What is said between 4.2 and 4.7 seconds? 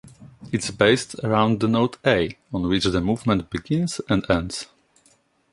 ends.